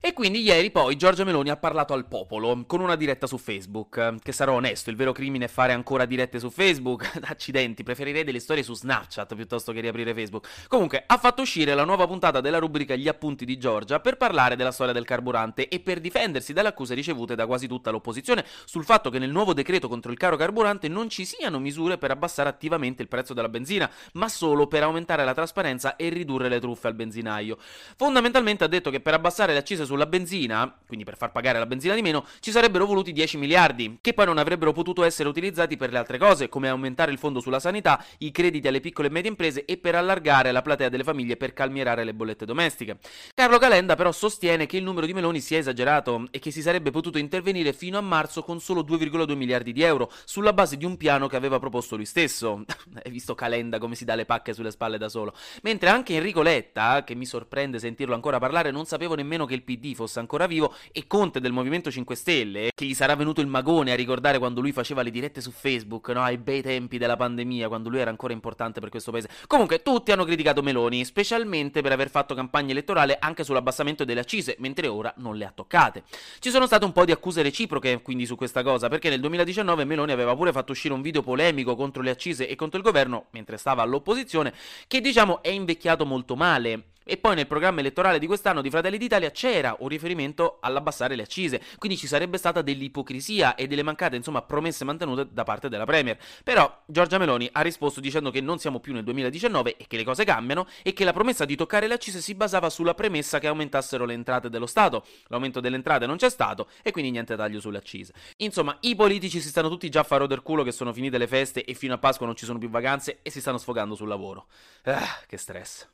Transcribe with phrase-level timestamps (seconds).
[0.00, 4.14] E quindi ieri poi Giorgia Meloni ha parlato al popolo con una diretta su Facebook.
[4.22, 7.18] Che sarò onesto, il vero crimine è fare ancora dirette su Facebook.
[7.26, 10.46] Accidenti, preferirei delle storie su Snapchat piuttosto che riaprire Facebook.
[10.68, 14.54] Comunque, ha fatto uscire la nuova puntata della rubrica Gli appunti di Giorgia per parlare
[14.54, 18.84] della storia del carburante e per difendersi dalle accuse ricevute da quasi tutta l'opposizione sul
[18.84, 22.48] fatto che nel nuovo decreto contro il caro carburante non ci siano misure per abbassare
[22.48, 26.86] attivamente il prezzo della benzina, ma solo per aumentare la trasparenza e ridurre le truffe
[26.86, 27.58] al benzinaio.
[27.96, 31.66] Fondamentalmente ha detto che per abbassare le accise sulla benzina, quindi per far pagare la
[31.66, 35.76] benzina di meno, ci sarebbero voluti 10 miliardi, che poi non avrebbero potuto essere utilizzati
[35.76, 39.10] per le altre cose, come aumentare il fondo sulla sanità, i crediti alle piccole e
[39.10, 42.98] medie imprese e per allargare la platea delle famiglie per calmierare le bollette domestiche.
[43.34, 46.90] Carlo Calenda però sostiene che il numero di meloni sia esagerato e che si sarebbe
[46.90, 50.96] potuto intervenire fino a marzo con solo 2,2 miliardi di euro, sulla base di un
[50.96, 52.64] piano che aveva proposto lui stesso.
[53.02, 55.34] Hai visto Calenda come si dà le pacche sulle spalle da solo?
[55.62, 59.62] Mentre anche Enrico Letta, che mi sorprende sentirlo ancora parlare, non sapevo nemmeno che il
[59.62, 63.46] PD fosse ancora vivo, e Conte del Movimento 5 Stelle, che gli sarà venuto il
[63.46, 66.22] magone a ricordare quando lui faceva le dirette su Facebook, no?
[66.22, 69.28] Ai bei tempi della pandemia, quando lui era ancora importante per questo paese.
[69.46, 74.56] Comunque, tutti hanno criticato Meloni, specialmente per aver fatto campagna elettorale anche sull'abbassamento delle accise,
[74.58, 76.04] mentre ora non le ha toccate.
[76.38, 79.84] Ci sono state un po' di accuse reciproche, quindi, su questa cosa, perché nel 2019
[79.84, 83.26] Meloni aveva pure fatto uscire un video polemico contro le accise e contro il governo,
[83.30, 84.52] mentre stava all'opposizione,
[84.86, 86.84] che diciamo è invecchiato molto male.
[87.10, 91.22] E poi nel programma elettorale di quest'anno di Fratelli d'Italia c'era un riferimento all'abbassare le
[91.22, 95.86] accise, quindi ci sarebbe stata dell'ipocrisia e delle mancate, insomma, promesse mantenute da parte della
[95.86, 96.18] Premier.
[96.44, 100.04] Però Giorgia Meloni ha risposto dicendo che non siamo più nel 2019 e che le
[100.04, 103.46] cose cambiano e che la promessa di toccare le accise si basava sulla premessa che
[103.46, 105.06] aumentassero le entrate dello Stato.
[105.28, 108.12] L'aumento delle entrate non c'è stato e quindi niente taglio sulle accise.
[108.36, 111.26] Insomma, i politici si stanno tutti già a faro del culo che sono finite le
[111.26, 114.08] feste e fino a Pasqua non ci sono più vacanze e si stanno sfogando sul
[114.08, 114.48] lavoro.
[114.82, 115.88] Ah, che stress.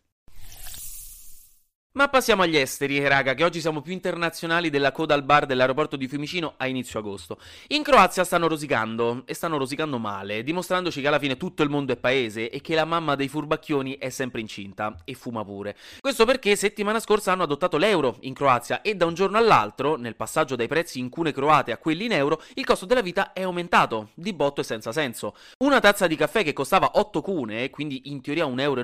[1.97, 5.95] Ma passiamo agli esteri, raga, che oggi siamo più internazionali della coda al bar dell'aeroporto
[5.95, 7.39] di Fiumicino a inizio agosto.
[7.69, 11.93] In Croazia stanno rosicando, e stanno rosicando male, dimostrandoci che alla fine tutto il mondo
[11.93, 15.77] è paese e che la mamma dei furbacchioni è sempre incinta, e fuma pure.
[16.01, 20.17] Questo perché settimana scorsa hanno adottato l'euro in Croazia e da un giorno all'altro, nel
[20.17, 23.43] passaggio dai prezzi in cune croate a quelli in euro, il costo della vita è
[23.43, 25.37] aumentato, di botto e senza senso.
[25.59, 28.83] Una tazza di caffè che costava 8 cune, quindi in teoria 1,09 euro,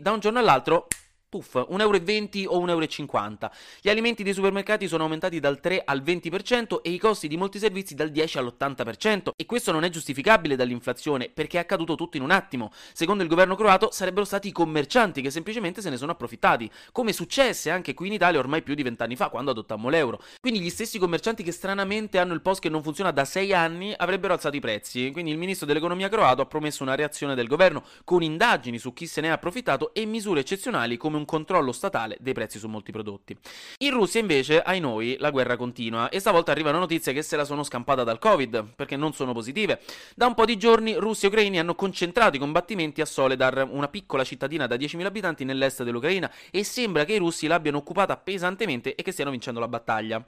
[0.00, 0.88] da un giorno all'altro
[1.34, 3.52] puff, 1,20 euro o 1,50 euro.
[3.80, 7.58] Gli alimenti dei supermercati sono aumentati dal 3 al 20% e i costi di molti
[7.58, 9.30] servizi dal 10 all'80%.
[9.36, 12.70] E questo non è giustificabile dall'inflazione perché è accaduto tutto in un attimo.
[12.92, 17.12] Secondo il governo croato sarebbero stati i commercianti che semplicemente se ne sono approfittati, come
[17.12, 20.22] successe anche qui in Italia ormai più di vent'anni fa quando adottammo l'euro.
[20.40, 23.92] Quindi gli stessi commercianti che stranamente hanno il post che non funziona da 6 anni
[23.96, 25.10] avrebbero alzato i prezzi.
[25.10, 29.06] Quindi il ministro dell'economia croato ha promesso una reazione del governo con indagini su chi
[29.06, 32.68] se ne è approfittato e misure eccezionali come un un controllo statale dei prezzi su
[32.68, 33.36] molti prodotti.
[33.78, 37.44] In Russia invece, ai noi, la guerra continua e stavolta arrivano notizie che se la
[37.44, 39.80] sono scampata dal Covid, perché non sono positive.
[40.14, 43.88] Da un po' di giorni russi e ucraini hanno concentrato i combattimenti a Soledar, una
[43.88, 48.94] piccola cittadina da 10.000 abitanti nell'est dell'Ucraina, e sembra che i russi l'abbiano occupata pesantemente
[48.94, 50.24] e che stiano vincendo la battaglia.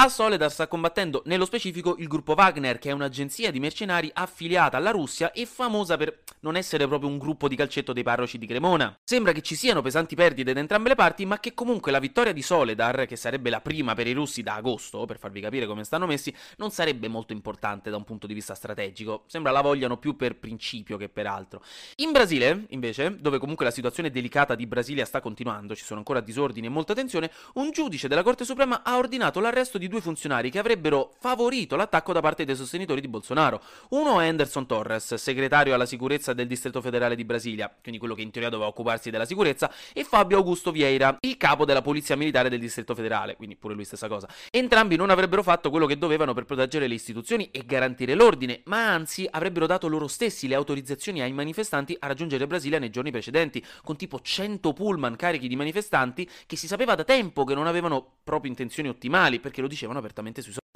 [0.00, 4.76] A Soledar sta combattendo nello specifico il gruppo Wagner, che è un'agenzia di mercenari affiliata
[4.76, 8.46] alla Russia e famosa per non essere proprio un gruppo di calcetto dei parroci di
[8.46, 8.96] Cremona.
[9.02, 12.32] Sembra che ci siano pesanti perdite da entrambe le parti, ma che comunque la vittoria
[12.32, 15.82] di Soledar, che sarebbe la prima per i russi da agosto, per farvi capire come
[15.82, 19.24] stanno messi, non sarebbe molto importante da un punto di vista strategico.
[19.26, 21.60] Sembra la vogliano più per principio che per altro.
[21.96, 26.20] In Brasile, invece, dove comunque la situazione delicata di Brasilia sta continuando, ci sono ancora
[26.20, 30.50] disordini e molta tensione, un giudice della Corte Suprema ha ordinato l'arresto di due funzionari
[30.50, 33.60] che avrebbero favorito l'attacco da parte dei sostenitori di Bolsonaro.
[33.90, 38.22] Uno è Anderson Torres, segretario alla sicurezza del Distretto Federale di Brasilia, quindi quello che
[38.22, 42.48] in teoria doveva occuparsi della sicurezza, e Fabio Augusto Vieira, il capo della Polizia Militare
[42.48, 44.28] del Distretto Federale, quindi pure lui stessa cosa.
[44.50, 48.92] Entrambi non avrebbero fatto quello che dovevano per proteggere le istituzioni e garantire l'ordine, ma
[48.92, 53.64] anzi avrebbero dato loro stessi le autorizzazioni ai manifestanti a raggiungere Brasilia nei giorni precedenti,
[53.82, 58.17] con tipo 100 pullman carichi di manifestanti che si sapeva da tempo che non avevano
[58.28, 60.66] proprio intenzioni ottimali, perché lo dicevano apertamente sui social.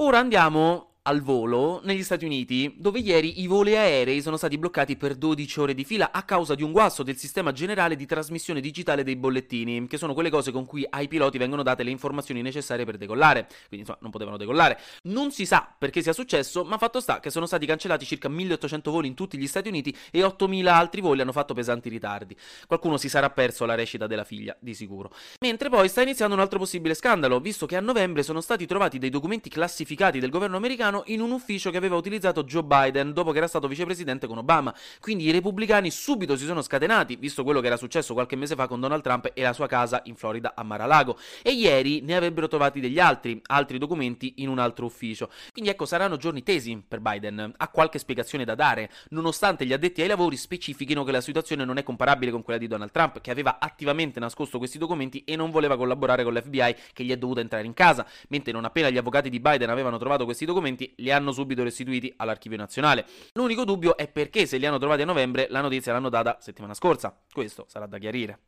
[0.00, 4.94] Ora andiamo al volo negli Stati Uniti, dove ieri i voli aerei sono stati bloccati
[4.96, 8.60] per 12 ore di fila a causa di un guasto del sistema generale di trasmissione
[8.60, 12.42] digitale dei bollettini, che sono quelle cose con cui ai piloti vengono date le informazioni
[12.42, 14.78] necessarie per decollare, quindi insomma non potevano decollare.
[15.04, 18.90] Non si sa perché sia successo, ma fatto sta che sono stati cancellati circa 1800
[18.90, 22.36] voli in tutti gli Stati Uniti e 8000 altri voli hanno fatto pesanti ritardi.
[22.66, 25.10] Qualcuno si sarà perso la recita della figlia, di sicuro.
[25.40, 28.98] Mentre poi sta iniziando un altro possibile scandalo, visto che a novembre sono stati trovati
[28.98, 33.12] dei documenti classificati del governo americano erano in un ufficio che aveva utilizzato Joe Biden
[33.12, 34.74] dopo che era stato vicepresidente con Obama.
[35.00, 38.66] Quindi i repubblicani subito si sono scatenati, visto quello che era successo qualche mese fa
[38.66, 41.18] con Donald Trump e la sua casa in Florida a Mar-a-Lago.
[41.42, 45.30] E ieri ne avrebbero trovati degli altri, altri documenti in un altro ufficio.
[45.52, 47.54] Quindi ecco, saranno giorni tesi per Biden.
[47.56, 51.78] Ha qualche spiegazione da dare, nonostante gli addetti ai lavori specifichino che la situazione non
[51.78, 55.50] è comparabile con quella di Donald Trump, che aveva attivamente nascosto questi documenti e non
[55.50, 58.96] voleva collaborare con l'FBI che gli è dovuta entrare in casa, mentre non appena gli
[58.96, 60.44] avvocati di Biden avevano trovato questi
[60.78, 63.04] documenti, li hanno subito restituiti all'archivio nazionale.
[63.32, 66.74] L'unico dubbio è perché se li hanno trovati a novembre la notizia l'hanno data settimana
[66.74, 67.18] scorsa.
[67.32, 68.38] Questo sarà da chiarire.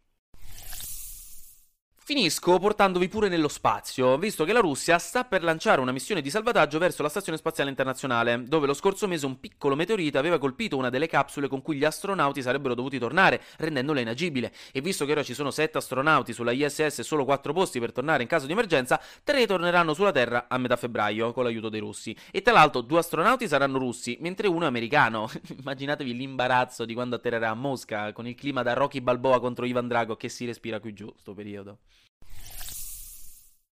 [2.10, 6.28] Finisco portandovi pure nello spazio, visto che la Russia sta per lanciare una missione di
[6.28, 10.76] salvataggio verso la Stazione Spaziale Internazionale, dove lo scorso mese un piccolo meteorite aveva colpito
[10.76, 14.52] una delle capsule con cui gli astronauti sarebbero dovuti tornare, rendendola inagibile.
[14.72, 17.92] E visto che ora ci sono 7 astronauti sulla ISS e solo 4 posti per
[17.92, 21.78] tornare in caso di emergenza, 3 torneranno sulla Terra a metà febbraio con l'aiuto dei
[21.78, 22.16] russi.
[22.32, 25.30] E tra l'altro due astronauti saranno russi, mentre uno è americano.
[25.60, 29.86] Immaginatevi l'imbarazzo di quando atterrerà a Mosca, con il clima da Rocky Balboa contro Ivan
[29.86, 31.78] Drago che si respira qui giù, sto periodo.